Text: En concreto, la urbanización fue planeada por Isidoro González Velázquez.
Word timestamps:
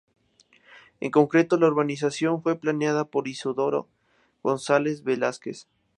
En 0.99 1.11
concreto, 1.11 1.59
la 1.59 1.67
urbanización 1.67 2.41
fue 2.41 2.55
planeada 2.57 3.05
por 3.05 3.27
Isidoro 3.27 3.87
González 4.41 5.03
Velázquez. 5.03 5.67